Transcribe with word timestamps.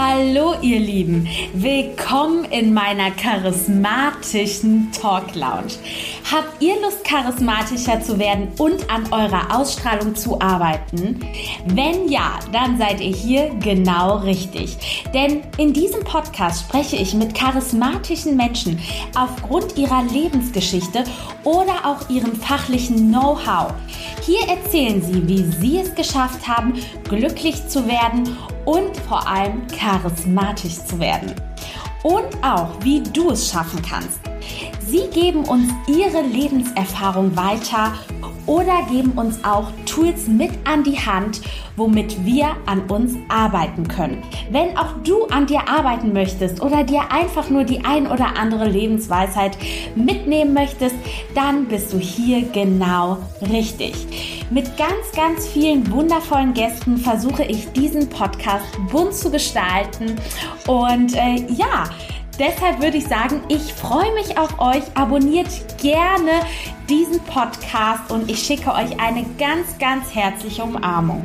Hallo 0.00 0.54
ihr 0.62 0.78
Lieben, 0.78 1.26
willkommen 1.54 2.44
in 2.44 2.72
meiner 2.72 3.10
charismatischen 3.10 4.92
Talk 4.92 5.34
Lounge. 5.34 5.72
Habt 6.30 6.62
ihr 6.62 6.80
Lust, 6.80 7.02
charismatischer 7.02 8.00
zu 8.00 8.16
werden 8.16 8.46
und 8.58 8.88
an 8.88 9.12
eurer 9.12 9.52
Ausstrahlung 9.52 10.14
zu 10.14 10.40
arbeiten? 10.40 11.18
Wenn 11.66 12.08
ja, 12.08 12.38
dann 12.52 12.78
seid 12.78 13.00
ihr 13.00 13.12
hier 13.12 13.50
genau 13.58 14.18
richtig. 14.18 14.76
Denn 15.12 15.42
in 15.56 15.72
diesem 15.72 16.04
Podcast 16.04 16.60
spreche 16.60 16.94
ich 16.94 17.14
mit 17.14 17.34
charismatischen 17.34 18.36
Menschen 18.36 18.78
aufgrund 19.16 19.76
ihrer 19.76 20.04
Lebensgeschichte 20.04 21.02
oder 21.42 21.74
auch 21.84 22.08
ihrem 22.08 22.36
fachlichen 22.36 23.08
Know-how. 23.08 23.74
Hier 24.24 24.46
erzählen 24.48 25.02
sie, 25.02 25.26
wie 25.26 25.42
sie 25.42 25.78
es 25.78 25.92
geschafft 25.96 26.46
haben, 26.46 26.74
glücklich 27.08 27.66
zu 27.66 27.88
werden 27.88 28.36
und 28.68 28.94
vor 29.08 29.26
allem 29.26 29.66
charismatisch 29.68 30.84
zu 30.84 31.00
werden. 31.00 31.32
Und 32.02 32.26
auch, 32.42 32.68
wie 32.82 33.02
du 33.02 33.30
es 33.30 33.50
schaffen 33.50 33.80
kannst. 33.82 34.20
Sie 34.86 35.08
geben 35.12 35.44
uns 35.44 35.72
ihre 35.86 36.20
Lebenserfahrung 36.20 37.34
weiter 37.34 37.94
oder 38.44 38.82
geben 38.90 39.12
uns 39.12 39.42
auch 39.42 39.70
Tools 39.86 40.26
mit 40.26 40.50
an 40.66 40.84
die 40.84 40.98
Hand, 40.98 41.40
womit 41.76 42.24
wir 42.24 42.56
an 42.66 42.82
uns 42.88 43.14
arbeiten 43.28 43.88
können. 43.88 44.22
Wenn 44.50 44.76
auch 44.76 44.94
du 45.02 45.26
an 45.26 45.46
dir 45.46 45.68
arbeiten 45.68 46.12
möchtest 46.12 46.60
oder 46.60 46.84
dir 46.84 47.10
einfach 47.10 47.50
nur 47.50 47.64
die 47.64 47.84
ein 47.84 48.06
oder 48.06 48.36
andere 48.38 48.68
Lebensweisheit 48.68 49.56
mitnehmen 49.94 50.52
möchtest, 50.54 50.96
dann 51.34 51.66
bist 51.66 51.92
du 51.92 51.98
hier 51.98 52.42
genau 52.42 53.18
richtig. 53.50 53.94
Mit 54.50 54.76
ganz, 54.78 55.12
ganz 55.14 55.46
vielen 55.46 55.90
wundervollen 55.90 56.54
Gästen 56.54 56.96
versuche 56.96 57.44
ich 57.44 57.70
diesen 57.72 58.08
Podcast 58.08 58.64
bunt 58.90 59.14
zu 59.14 59.30
gestalten 59.30 60.16
und 60.66 61.14
äh, 61.14 61.44
ja, 61.52 61.84
Deshalb 62.38 62.80
würde 62.80 62.98
ich 62.98 63.08
sagen, 63.08 63.40
ich 63.48 63.74
freue 63.74 64.14
mich 64.14 64.38
auf 64.38 64.60
euch. 64.60 64.84
Abonniert 64.94 65.48
gerne 65.78 66.30
diesen 66.88 67.18
Podcast 67.24 68.12
und 68.12 68.30
ich 68.30 68.38
schicke 68.38 68.70
euch 68.70 69.00
eine 69.00 69.24
ganz, 69.38 69.76
ganz 69.80 70.14
herzliche 70.14 70.62
Umarmung. 70.62 71.24